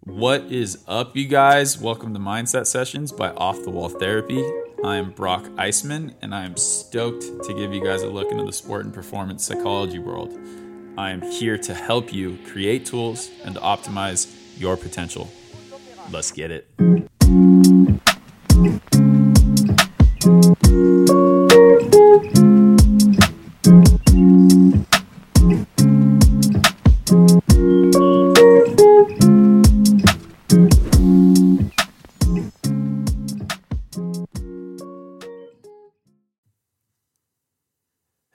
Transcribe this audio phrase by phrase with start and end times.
[0.00, 1.80] What is up, you guys?
[1.80, 4.44] Welcome to Mindset Sessions by Off the Wall Therapy.
[4.84, 8.44] I am Brock Eisman, and I am stoked to give you guys a look into
[8.44, 10.38] the sport and performance psychology world.
[10.98, 15.30] I am here to help you create tools and to optimize your potential.
[16.10, 16.68] Let's get it.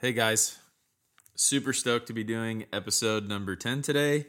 [0.01, 0.57] Hey guys,
[1.35, 4.27] super stoked to be doing episode number 10 today.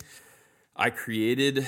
[0.74, 1.64] I created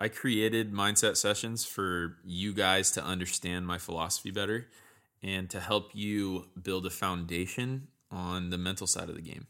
[0.00, 4.68] I created mindset sessions for you guys to understand my philosophy better
[5.20, 9.48] and to help you build a foundation on the mental side of the game.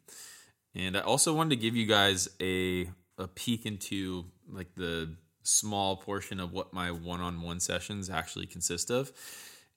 [0.75, 5.99] And I also wanted to give you guys a a peek into like the small
[5.99, 9.13] portion of what my one-on-one sessions actually consist of.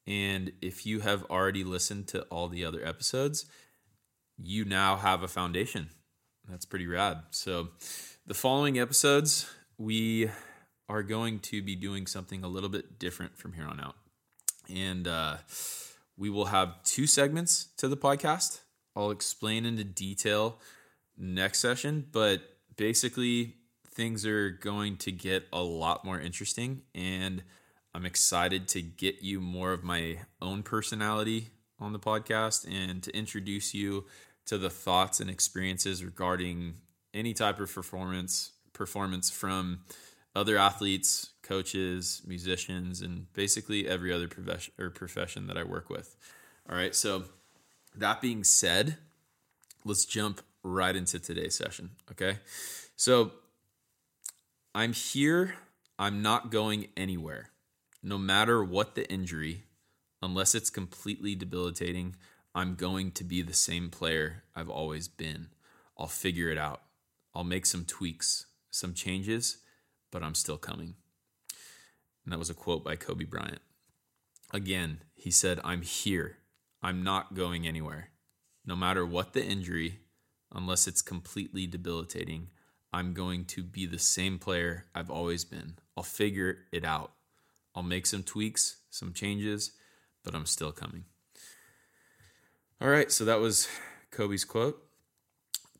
[0.07, 3.47] And if you have already listened to all the other episodes,
[4.37, 5.89] you now have a foundation.
[6.49, 7.21] That's pretty rad.
[7.31, 7.69] So,
[8.25, 10.29] the following episodes, we
[10.89, 13.95] are going to be doing something a little bit different from here on out.
[14.73, 15.37] And uh,
[16.17, 18.61] we will have two segments to the podcast.
[18.95, 20.59] I'll explain into detail
[21.17, 22.41] next session, but
[22.75, 23.55] basically,
[23.87, 26.81] things are going to get a lot more interesting.
[26.93, 27.43] And
[27.95, 31.49] I'm excited to get you more of my own personality
[31.83, 34.05] on the podcast and to introduce you
[34.45, 36.75] to the thoughts and experiences regarding
[37.13, 39.81] any type of performance performance from
[40.35, 46.15] other athletes, coaches, musicians, and basically every other profession or profession that I work with.
[46.69, 47.25] All right, so
[47.95, 48.97] that being said,
[49.85, 51.91] let's jump right into today's session.
[52.11, 52.39] Okay,
[52.95, 53.31] so
[54.73, 55.55] I'm here.
[55.99, 57.51] I'm not going anywhere,
[58.01, 59.65] no matter what the injury,
[60.23, 62.15] unless it's completely debilitating.
[62.55, 65.49] I'm going to be the same player I've always been.
[65.97, 66.81] I'll figure it out.
[67.35, 69.57] I'll make some tweaks, some changes,
[70.13, 70.95] but I'm still coming.
[72.23, 73.59] And that was a quote by Kobe Bryant.
[74.53, 76.37] Again, he said, I'm here.
[76.81, 78.11] I'm not going anywhere.
[78.65, 79.99] No matter what the injury,
[80.53, 82.47] unless it's completely debilitating,
[82.93, 85.73] I'm going to be the same player I've always been.
[85.97, 87.11] I'll figure it out.
[87.75, 89.73] I'll make some tweaks, some changes,
[90.23, 91.05] but I'm still coming.
[92.81, 93.67] All right, so that was
[94.11, 94.83] Kobe's quote.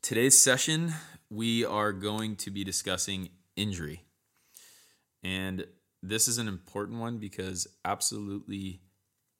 [0.02, 0.94] Today's session,
[1.30, 4.02] we are going to be discussing injury.
[5.22, 5.66] And
[6.02, 8.80] this is an important one because absolutely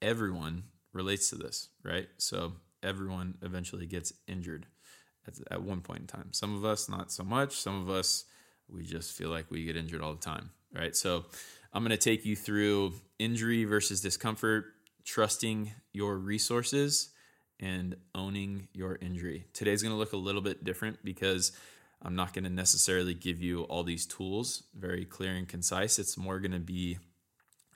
[0.01, 2.09] everyone relates to this, right?
[2.19, 4.67] So everyone eventually gets injured
[5.27, 6.33] at, at one point in time.
[6.33, 7.57] Some of us, not so much.
[7.57, 8.25] Some of us,
[8.69, 10.97] we just feel like we get injured all the time, right?
[10.97, 11.27] So
[11.73, 14.67] I'm going to take you through injury versus discomfort,
[15.05, 17.11] trusting your resources
[17.61, 19.47] and owning your injury.
[19.53, 21.53] Today's going to look a little bit different because
[22.03, 25.99] I'm not going to necessarily give you all these tools very clear and concise.
[25.99, 26.99] It's more going to be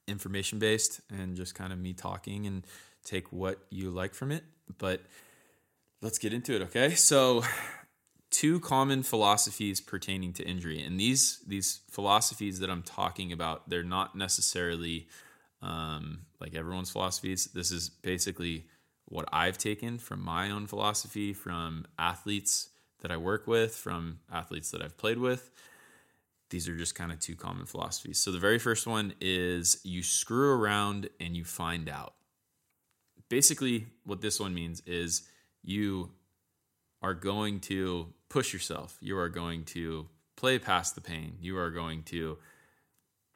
[0.07, 2.67] information based and just kind of me talking and
[3.05, 4.45] take what you like from it.
[4.79, 5.03] But
[6.03, 6.95] let's get into it, okay?
[6.95, 7.45] So,
[8.31, 10.83] two common philosophies pertaining to injury.
[10.83, 15.09] And these these philosophies that I'm talking about, they're not necessarily
[15.63, 17.47] um, like everyone's philosophies.
[17.55, 18.67] This is basically
[19.07, 22.69] what I've taken from my own philosophy, from athletes
[23.01, 25.51] that I work with, from athletes that I've played with.
[26.51, 28.19] These are just kind of two common philosophies.
[28.19, 32.15] So the very first one is you screw around and you find out.
[33.29, 35.29] Basically, what this one means is
[35.63, 36.11] you
[37.03, 38.97] are going to push yourself.
[39.01, 41.37] You are going to play past the pain.
[41.41, 42.39] You are going to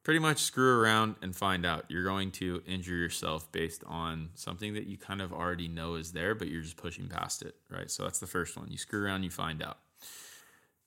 [0.03, 1.85] pretty much screw around and find out.
[1.89, 6.13] You're going to injure yourself based on something that you kind of already know is
[6.13, 7.91] there, but you're just pushing past it, right?
[7.91, 8.71] So that's the first one.
[8.71, 9.79] You screw around, you find out.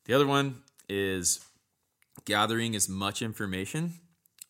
[0.06, 1.40] The other one is
[2.26, 3.94] gathering as much information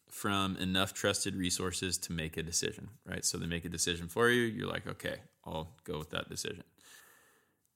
[0.10, 3.26] from enough trusted resources to make a decision, right?
[3.26, 4.44] So they make a decision for you.
[4.44, 6.64] You're like, okay, I'll go with that decision.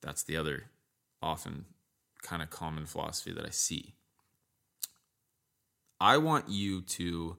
[0.02, 0.64] That's the other
[1.22, 1.66] often
[2.22, 3.96] kind of common philosophy that I see.
[6.00, 7.38] I want you to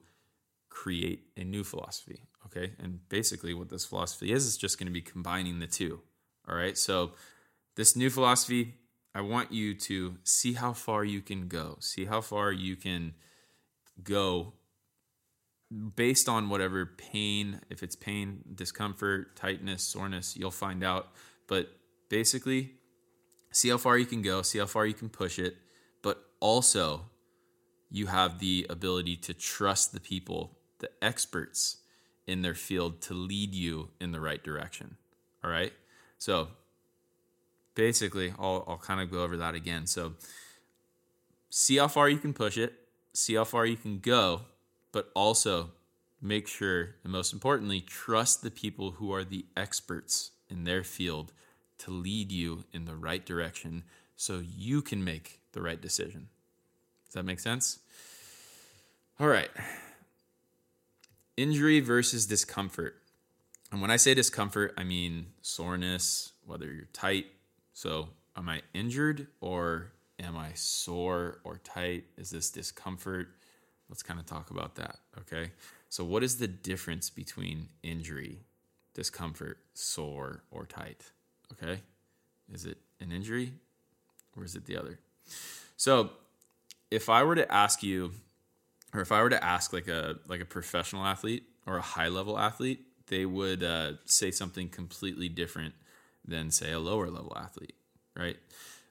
[0.69, 2.23] create a new philosophy.
[2.45, 2.73] Okay.
[2.79, 6.01] And basically, what this philosophy is, is just going to be combining the two.
[6.47, 6.77] All right.
[6.77, 7.11] So,
[7.75, 8.75] this new philosophy,
[9.15, 13.13] I want you to see how far you can go, see how far you can
[14.03, 14.53] go
[15.95, 21.07] based on whatever pain, if it's pain, discomfort, tightness, soreness, you'll find out.
[21.47, 21.69] But
[22.09, 22.73] basically,
[23.51, 25.55] see how far you can go, see how far you can push it,
[26.01, 27.05] but also
[27.91, 31.77] you have the ability to trust the people, the experts
[32.25, 34.95] in their field to lead you in the right direction.
[35.43, 35.73] All right.
[36.17, 36.47] So
[37.75, 39.85] basically, I'll, I'll kind of go over that again.
[39.87, 40.13] So
[41.49, 42.73] see how far you can push it,
[43.13, 44.41] see how far you can go,
[44.91, 45.71] but also
[46.21, 51.33] make sure, and most importantly, trust the people who are the experts in their field
[51.79, 53.83] to lead you in the right direction
[54.15, 56.27] so you can make the right decision.
[57.11, 57.79] Does that make sense?
[59.19, 59.49] All right.
[61.35, 62.95] Injury versus discomfort.
[63.69, 67.25] And when I say discomfort, I mean soreness, whether you're tight.
[67.73, 69.91] So, am I injured or
[70.21, 72.05] am I sore or tight?
[72.17, 73.27] Is this discomfort?
[73.89, 74.99] Let's kind of talk about that.
[75.19, 75.51] Okay.
[75.89, 78.45] So, what is the difference between injury,
[78.93, 81.11] discomfort, sore, or tight?
[81.51, 81.81] Okay.
[82.53, 83.51] Is it an injury
[84.37, 84.97] or is it the other?
[85.75, 86.11] So,
[86.91, 88.11] if I were to ask you,
[88.93, 92.09] or if I were to ask like a like a professional athlete or a high
[92.09, 95.73] level athlete, they would uh, say something completely different
[96.27, 97.75] than say a lower level athlete,
[98.15, 98.37] right?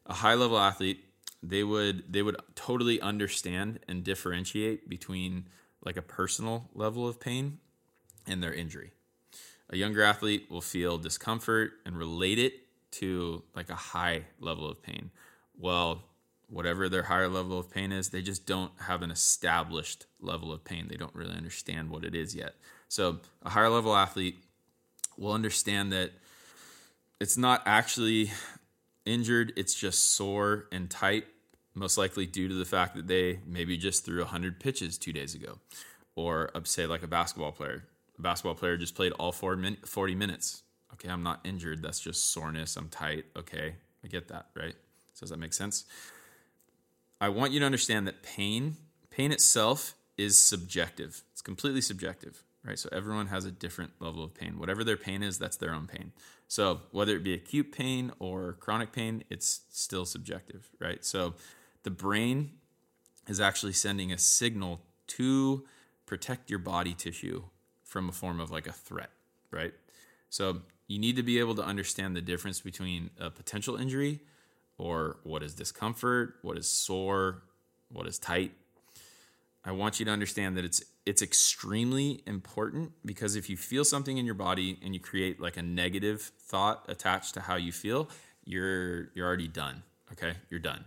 [0.07, 1.05] A high level athlete,
[1.43, 5.47] they would they would totally understand and differentiate between
[5.85, 7.59] like a personal level of pain
[8.27, 8.93] and their injury.
[9.69, 12.55] A younger athlete will feel discomfort and relate it
[12.93, 15.11] to like a high level of pain.
[15.57, 16.03] Well,
[16.51, 20.65] whatever their higher level of pain is, they just don't have an established level of
[20.65, 20.89] pain.
[20.89, 22.55] They don't really understand what it is yet.
[22.89, 24.37] So, a higher level athlete
[25.17, 26.11] will understand that
[27.21, 28.33] it's not actually
[29.07, 31.25] injured, it's just sore and tight
[31.75, 35.35] most likely due to the fact that they maybe just threw 100 pitches two days
[35.35, 35.59] ago.
[36.17, 37.85] Or, say, like a basketball player.
[38.19, 40.63] A basketball player just played all 40 minutes.
[40.95, 41.83] Okay, I'm not injured.
[41.83, 42.77] That's just soreness.
[42.77, 43.27] I'm tight.
[43.37, 44.75] Okay, I get that, right?
[45.15, 45.85] So, does that make sense?
[47.21, 48.77] I want you to understand that pain,
[49.11, 51.23] pain itself is subjective.
[51.33, 52.79] It's completely subjective, right?
[52.79, 54.59] So everyone has a different level of pain.
[54.59, 56.13] Whatever their pain is, that's their own pain.
[56.49, 61.05] So whether it be acute pain or chronic pain, it's still subjective, right?
[61.05, 61.35] So
[61.83, 62.53] the brain
[63.29, 65.65] is actually sending a signal to
[66.07, 67.45] protect your body tissue
[67.85, 69.11] from a form of like a threat,
[69.51, 69.75] right?
[70.31, 74.21] So you need to be able to understand the difference between a potential injury
[74.81, 77.43] or what is discomfort, what is sore,
[77.93, 78.53] what is tight.
[79.63, 84.17] I want you to understand that it's it's extremely important because if you feel something
[84.17, 88.09] in your body and you create like a negative thought attached to how you feel,
[88.45, 89.83] you're you're already done.
[90.13, 90.35] Okay?
[90.49, 90.85] You're done.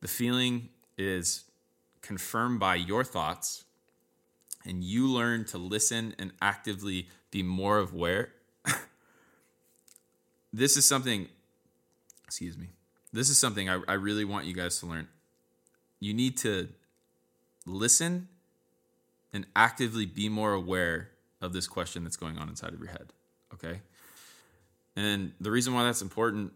[0.00, 1.44] The feeling is
[2.00, 3.64] confirmed by your thoughts,
[4.64, 8.32] and you learn to listen and actively be more aware.
[10.52, 11.28] this is something,
[12.26, 12.68] excuse me,
[13.14, 15.08] this is something I, I really want you guys to learn.
[16.00, 16.68] You need to
[17.64, 18.28] listen
[19.32, 23.12] and actively be more aware of this question that's going on inside of your head.
[23.52, 23.80] Okay.
[24.96, 26.52] And the reason why that's important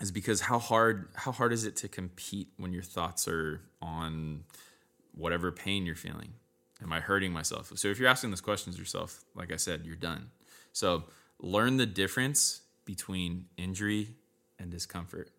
[0.00, 4.44] is because how hard how hard is it to compete when your thoughts are on
[5.14, 6.34] whatever pain you're feeling?
[6.82, 7.72] Am I hurting myself?
[7.76, 10.30] So if you're asking those questions yourself, like I said, you're done.
[10.72, 11.04] So
[11.40, 14.10] learn the difference between injury
[14.58, 15.30] and discomfort.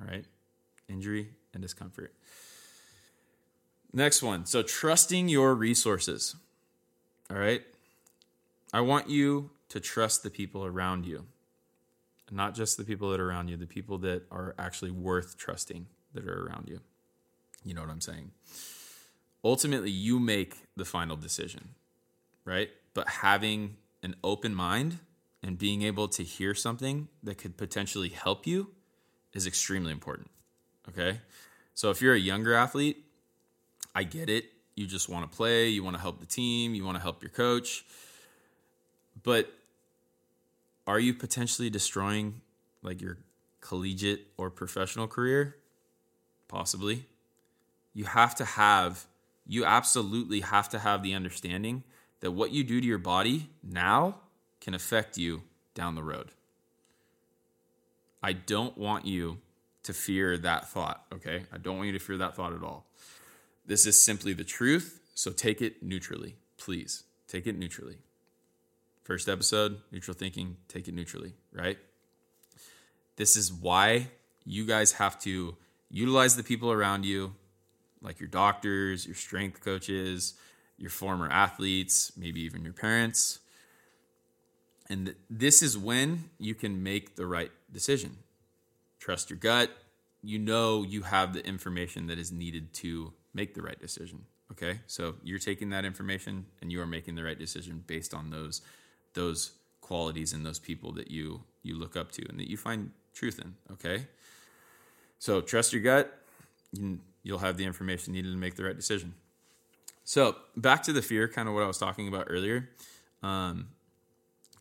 [0.00, 0.24] All right?
[0.88, 2.14] Injury and discomfort.
[3.92, 4.46] Next one.
[4.46, 6.36] So trusting your resources.
[7.30, 7.62] All right?
[8.72, 11.26] I want you to trust the people around you
[12.30, 15.86] not just the people that are around you, the people that are actually worth trusting
[16.14, 16.80] that are around you.
[17.64, 18.32] You know what I'm saying?
[19.44, 21.70] Ultimately, you make the final decision,
[22.44, 22.70] right?
[22.94, 24.98] But having an open mind
[25.42, 28.72] and being able to hear something that could potentially help you
[29.36, 30.30] is extremely important.
[30.88, 31.20] Okay.
[31.74, 33.04] So if you're a younger athlete,
[33.94, 34.46] I get it.
[34.74, 37.22] You just want to play, you want to help the team, you want to help
[37.22, 37.84] your coach.
[39.22, 39.52] But
[40.86, 42.40] are you potentially destroying
[42.82, 43.18] like your
[43.60, 45.56] collegiate or professional career?
[46.48, 47.06] Possibly.
[47.92, 49.06] You have to have,
[49.46, 51.82] you absolutely have to have the understanding
[52.20, 54.16] that what you do to your body now
[54.60, 55.42] can affect you
[55.74, 56.30] down the road.
[58.22, 59.38] I don't want you
[59.84, 61.44] to fear that thought, okay?
[61.52, 62.86] I don't want you to fear that thought at all.
[63.64, 67.04] This is simply the truth, so take it neutrally, please.
[67.28, 67.98] Take it neutrally.
[69.02, 71.78] First episode, neutral thinking, take it neutrally, right?
[73.16, 74.08] This is why
[74.44, 75.56] you guys have to
[75.90, 77.34] utilize the people around you,
[78.02, 80.34] like your doctors, your strength coaches,
[80.78, 83.40] your former athletes, maybe even your parents.
[84.88, 88.18] And this is when you can make the right decision.
[88.98, 89.70] Trust your gut.
[90.22, 94.24] You know you have the information that is needed to make the right decision.
[94.52, 98.30] Okay, so you're taking that information and you are making the right decision based on
[98.30, 98.62] those
[99.14, 102.90] those qualities and those people that you you look up to and that you find
[103.12, 103.54] truth in.
[103.72, 104.06] Okay,
[105.18, 106.12] so trust your gut.
[106.72, 109.14] You, you'll have the information needed to make the right decision.
[110.04, 112.68] So back to the fear, kind of what I was talking about earlier.
[113.22, 113.68] Um,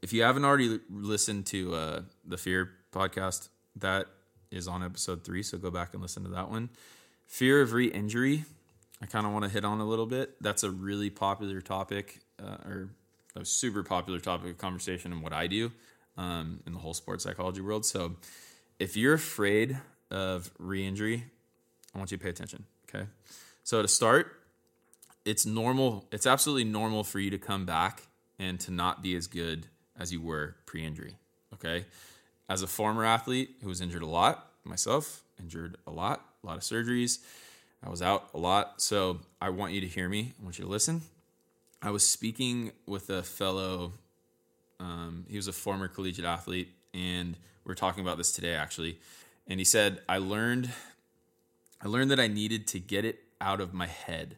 [0.02, 4.08] if you haven't already listened to uh, the fear podcast, that
[4.52, 5.44] is on episode three.
[5.44, 6.70] So go back and listen to that one.
[7.28, 8.46] Fear of re-injury.
[9.02, 10.42] I kind of want to hit on a little bit.
[10.42, 12.90] That's a really popular topic, uh, or
[13.36, 15.72] a super popular topic of conversation in what I do
[16.18, 17.86] um, in the whole sports psychology world.
[17.86, 18.16] So
[18.80, 19.78] if you're afraid
[20.10, 21.26] of re-injury,
[21.94, 22.64] I want you to pay attention.
[22.88, 23.06] Okay.
[23.64, 24.32] So to start,
[25.26, 26.06] it's normal.
[26.12, 28.04] It's absolutely normal for you to come back
[28.40, 29.68] and to not be as good
[30.00, 31.16] as you were pre-injury.
[31.54, 31.86] Okay.
[32.48, 36.58] As a former athlete who was injured a lot, myself injured a lot, a lot
[36.58, 37.20] of surgeries.
[37.84, 38.82] I was out a lot.
[38.82, 40.34] So I want you to hear me.
[40.40, 41.02] I want you to listen.
[41.82, 43.94] I was speaking with a fellow,
[44.80, 49.00] um, he was a former collegiate athlete, and we are talking about this today actually.
[49.48, 50.72] And he said, I learned
[51.82, 54.38] I learned that I needed to get it out of my head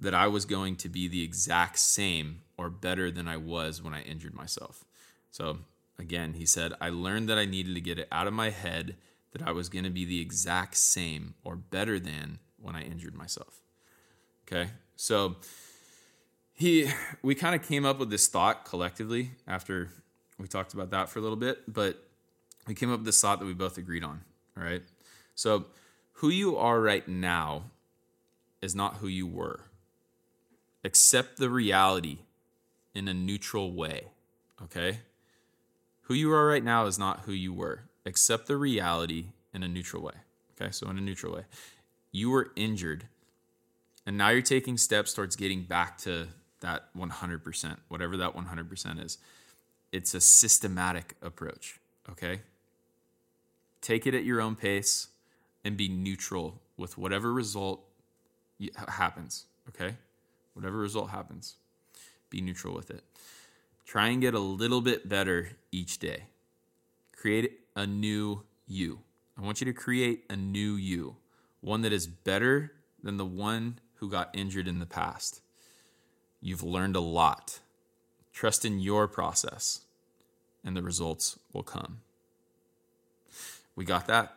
[0.00, 3.92] that I was going to be the exact same or better than I was when
[3.92, 4.84] I injured myself.
[5.30, 5.58] So,
[6.00, 8.96] again, he said, I learned that I needed to get it out of my head
[9.32, 13.14] that I was going to be the exact same or better than when I injured
[13.14, 13.62] myself.
[14.46, 14.70] Okay?
[14.96, 15.36] So,
[16.52, 16.90] he
[17.22, 19.90] we kind of came up with this thought collectively after
[20.38, 22.02] we talked about that for a little bit, but
[22.66, 24.22] we came up with this thought that we both agreed on,
[24.56, 24.82] all right?
[25.34, 25.66] So,
[26.14, 27.64] who you are right now
[28.60, 29.60] is not who you were.
[30.84, 32.18] Accept the reality
[32.94, 34.08] in a neutral way,
[34.62, 34.98] okay?
[36.10, 37.84] Who you are right now is not who you were.
[38.04, 40.14] Accept the reality in a neutral way,
[40.60, 40.72] okay?
[40.72, 41.44] So, in a neutral way,
[42.10, 43.06] you were injured,
[44.04, 46.26] and now you're taking steps towards getting back to
[46.62, 49.18] that 100%, whatever that 100% is.
[49.92, 51.78] It's a systematic approach,
[52.10, 52.40] okay?
[53.80, 55.10] Take it at your own pace
[55.64, 57.84] and be neutral with whatever result
[58.88, 59.94] happens, okay?
[60.54, 61.54] Whatever result happens,
[62.30, 63.04] be neutral with it.
[63.90, 66.26] Try and get a little bit better each day.
[67.10, 69.00] Create a new you.
[69.36, 71.16] I want you to create a new you,
[71.60, 72.70] one that is better
[73.02, 75.40] than the one who got injured in the past.
[76.40, 77.58] You've learned a lot.
[78.32, 79.80] Trust in your process,
[80.64, 82.02] and the results will come.
[83.74, 84.36] We got that?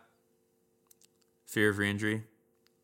[1.45, 2.23] fear of re-injury,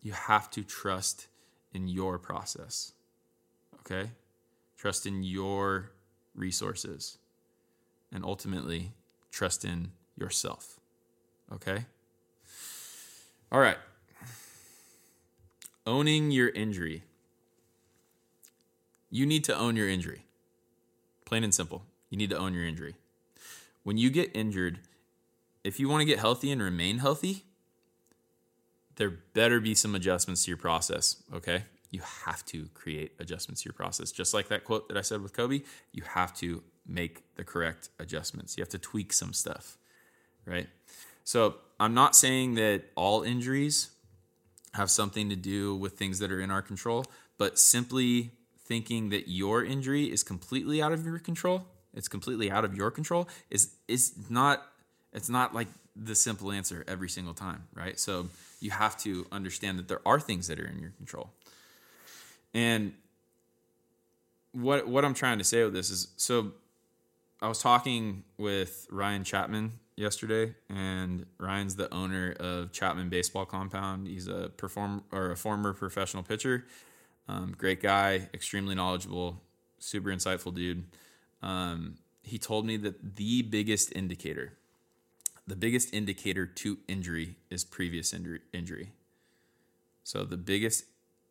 [0.04, 1.26] you have to trust
[1.74, 2.92] in your process.
[3.80, 4.12] Okay?
[4.78, 5.94] Trust in your
[6.36, 7.18] resources.
[8.12, 8.94] And ultimately,
[9.32, 10.80] trust in yourself.
[11.54, 11.86] Okay?
[13.52, 13.78] All right.
[15.86, 17.04] Owning your injury.
[19.10, 20.26] You need to own your injury.
[21.26, 21.84] Plain and simple.
[22.10, 22.96] You need to own your injury.
[23.84, 24.80] When you get injured,
[25.64, 27.46] if you want to get healthy and remain healthy,
[28.98, 31.64] there better be some adjustments to your process, okay?
[31.92, 34.12] You have to create adjustments to your process.
[34.12, 37.90] Just like that quote that I said with Kobe, you have to make the correct
[38.00, 38.58] adjustments.
[38.58, 39.78] You have to tweak some stuff,
[40.46, 40.68] right?
[41.24, 43.90] So I'm not saying that all injuries
[44.74, 47.06] have something to do with things that are in our control,
[47.38, 48.32] but simply
[48.66, 52.92] thinking that your injury is completely out of your control, it's completely out of your
[52.92, 54.64] control is is not
[55.12, 58.00] it's not like the simple answer every single time, right?
[58.00, 58.30] So
[58.60, 61.32] you have to understand that there are things that are in your control.
[62.54, 62.94] And
[64.52, 66.54] what what I'm trying to say with this is so
[67.42, 74.08] I was talking with Ryan Chapman yesterday, and Ryan's the owner of Chapman Baseball Compound.
[74.08, 76.66] He's a perform or a former professional pitcher.
[77.28, 79.42] Um, great guy, extremely knowledgeable,
[79.78, 80.86] super insightful dude.
[81.44, 84.54] Um, he told me that the biggest indicator
[85.50, 88.92] the biggest indicator to injury is previous injury.
[90.04, 90.86] So the biggest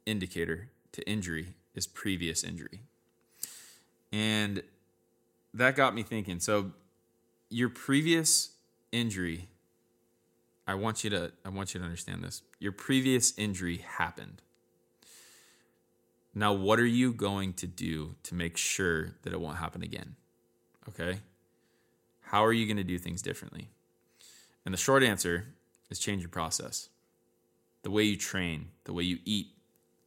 [0.07, 2.81] indicator to injury is previous injury.
[4.13, 4.63] And
[5.55, 6.41] that got me thinking.
[6.41, 6.73] So
[7.51, 8.51] your previous
[8.93, 9.49] injury
[10.69, 12.43] I want you to I want you to understand this.
[12.61, 14.43] Your previous injury happened.
[16.35, 20.17] Now what are you going to do to make sure that it won't happen again?
[20.91, 21.21] Okay?
[22.21, 23.71] How are you going to do things differently?
[24.67, 25.47] And the short answer
[25.89, 26.91] is change your process.
[27.83, 29.47] The way you train, the way you eat,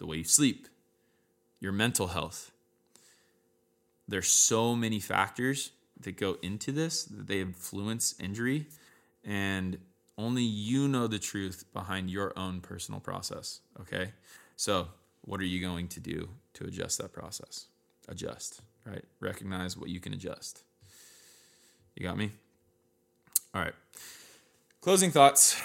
[0.01, 0.67] the way you sleep,
[1.59, 2.51] your mental health.
[4.07, 8.65] There's so many factors that go into this that they influence injury
[9.23, 9.77] and
[10.17, 14.13] only you know the truth behind your own personal process, okay?
[14.55, 14.87] So,
[15.21, 17.67] what are you going to do to adjust that process?
[18.09, 19.05] Adjust, right?
[19.19, 20.63] Recognize what you can adjust.
[21.95, 22.31] You got me?
[23.53, 23.75] All right.
[24.81, 25.61] Closing thoughts.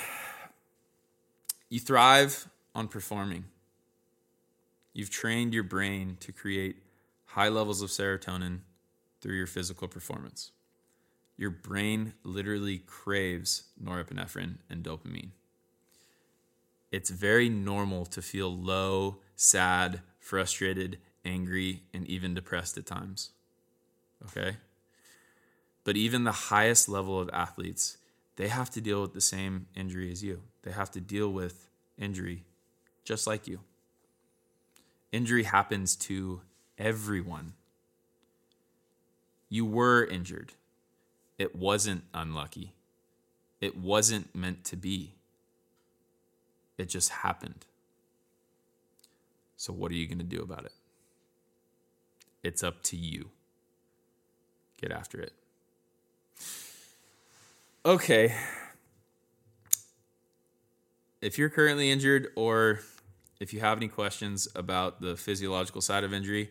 [1.71, 3.47] You thrive on performing.
[4.97, 6.77] You've trained your brain to create
[7.27, 8.61] high levels of serotonin
[9.21, 10.53] through your physical performance.
[11.37, 15.33] Your brain literally craves norepinephrine and dopamine.
[16.91, 23.33] It's very normal to feel low, sad, frustrated, angry, and even depressed at times.
[24.25, 24.57] Okay?
[25.85, 27.99] But even the highest level of athletes,
[28.37, 30.41] they have to deal with the same injury as you.
[30.63, 32.45] They have to deal with injury
[33.05, 33.61] just like you.
[35.17, 36.43] Injury happens to
[36.77, 37.55] everyone.
[39.49, 40.53] You were injured.
[41.39, 42.75] It wasn't unlucky.
[43.59, 45.15] It wasn't meant to be.
[46.77, 47.65] It just happened.
[49.57, 50.75] So, what are you going to do about it?
[52.43, 53.31] It's up to you.
[54.79, 55.33] Get after it.
[57.87, 58.35] Okay.
[61.23, 62.81] If you're currently injured or
[63.41, 66.51] if you have any questions about the physiological side of injury,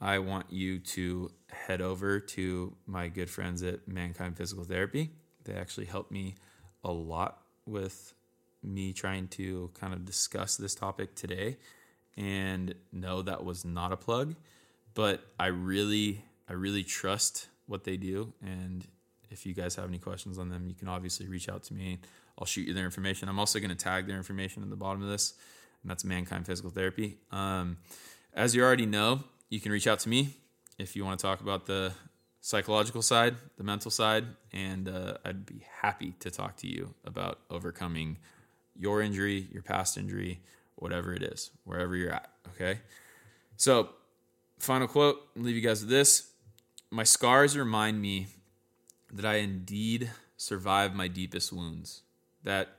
[0.00, 5.10] I want you to head over to my good friends at Mankind Physical Therapy.
[5.44, 6.34] They actually helped me
[6.84, 8.14] a lot with
[8.62, 11.56] me trying to kind of discuss this topic today.
[12.16, 14.34] And no, that was not a plug,
[14.94, 18.32] but I really, I really trust what they do.
[18.44, 18.86] And
[19.30, 22.00] if you guys have any questions on them, you can obviously reach out to me.
[22.38, 23.28] I'll shoot you their information.
[23.28, 25.34] I'm also going to tag their information at the bottom of this,
[25.82, 27.18] and that's Mankind Physical Therapy.
[27.30, 27.78] Um,
[28.34, 30.36] as you already know, you can reach out to me
[30.78, 31.92] if you want to talk about the
[32.40, 37.38] psychological side, the mental side, and uh, I'd be happy to talk to you about
[37.50, 38.18] overcoming
[38.76, 40.40] your injury, your past injury,
[40.76, 42.30] whatever it is, wherever you're at.
[42.54, 42.80] Okay.
[43.56, 43.90] So,
[44.58, 46.30] final quote, I'll leave you guys with this.
[46.90, 48.26] My scars remind me
[49.12, 52.02] that I indeed survived my deepest wounds.
[52.42, 52.76] That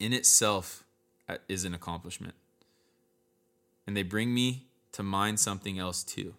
[0.00, 0.84] in itself
[1.48, 2.34] is an accomplishment.
[3.86, 6.34] And they bring me to mind something else too.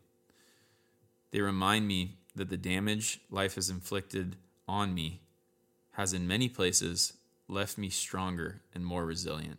[1.31, 4.35] They remind me that the damage life has inflicted
[4.67, 5.21] on me
[5.97, 7.13] has, in many places,
[7.47, 9.57] left me stronger and more resilient.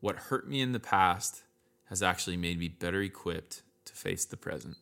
[0.00, 1.44] What hurt me in the past
[1.88, 4.76] has actually made me better equipped to face the present.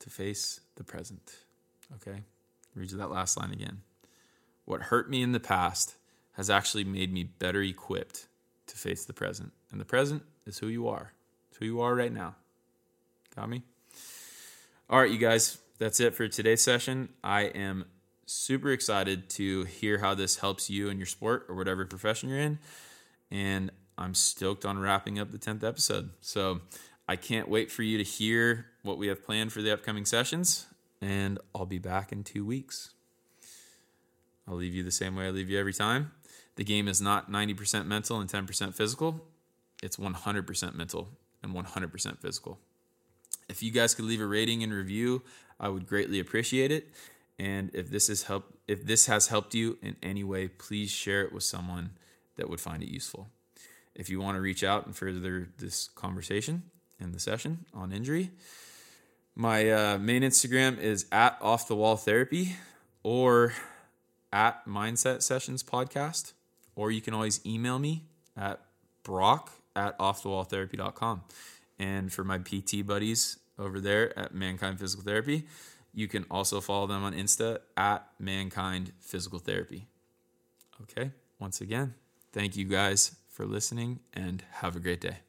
[0.00, 1.36] To face the present.
[1.94, 2.22] Okay?
[2.74, 3.82] Read that last line again.
[4.64, 5.94] What hurt me in the past
[6.36, 8.26] has actually made me better equipped
[8.66, 9.52] to face the present.
[9.70, 11.12] And the present is who you are.
[11.48, 12.36] It's who you are right now.
[13.34, 13.62] Got me?
[14.88, 17.08] All right, you guys, that's it for today's session.
[17.24, 17.86] I am
[18.26, 22.38] super excited to hear how this helps you in your sport or whatever profession you're
[22.38, 22.58] in.
[23.30, 26.10] And I'm stoked on wrapping up the 10th episode.
[26.20, 26.60] So
[27.08, 30.66] I can't wait for you to hear what we have planned for the upcoming sessions.
[31.00, 32.90] And I'll be back in two weeks.
[34.46, 36.12] I'll leave you the same way I leave you every time.
[36.56, 39.24] The game is not 90% mental and 10% physical,
[39.82, 41.08] it's 100% mental
[41.42, 42.58] and 100% physical.
[43.48, 45.22] If you guys could leave a rating and review,
[45.60, 46.88] I would greatly appreciate it.
[47.38, 51.22] And if this is help if this has helped you in any way, please share
[51.22, 51.90] it with someone
[52.36, 53.28] that would find it useful.
[53.94, 56.64] If you want to reach out and further this conversation
[56.98, 58.30] and the session on injury,
[59.34, 62.56] my uh, main Instagram is at off the wall therapy
[63.02, 63.52] or
[64.32, 66.32] at mindset sessions podcast,
[66.76, 68.04] or you can always email me
[68.36, 68.60] at
[69.02, 71.22] brock at offthewalltherapy.com.
[71.78, 75.46] And for my PT buddies over there at Mankind Physical Therapy,
[75.92, 79.88] you can also follow them on Insta at Mankind Physical Therapy.
[80.82, 81.94] Okay, once again,
[82.32, 85.25] thank you guys for listening and have a great day.